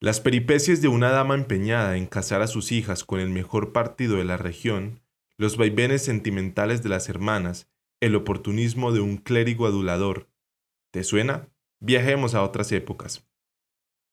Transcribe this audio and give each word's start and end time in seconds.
Las 0.00 0.20
peripecias 0.20 0.80
de 0.80 0.86
una 0.86 1.10
dama 1.10 1.34
empeñada 1.34 1.96
en 1.96 2.06
casar 2.06 2.40
a 2.40 2.46
sus 2.46 2.70
hijas 2.70 3.02
con 3.02 3.18
el 3.18 3.30
mejor 3.30 3.72
partido 3.72 4.18
de 4.18 4.24
la 4.24 4.36
región, 4.36 5.00
los 5.36 5.56
vaivenes 5.56 6.04
sentimentales 6.04 6.84
de 6.84 6.88
las 6.88 7.08
hermanas, 7.08 7.68
el 8.00 8.14
oportunismo 8.14 8.92
de 8.92 9.00
un 9.00 9.16
clérigo 9.16 9.66
adulador. 9.66 10.28
¿Te 10.92 11.02
suena? 11.02 11.48
Viajemos 11.80 12.36
a 12.36 12.44
otras 12.44 12.70
épocas. 12.70 13.26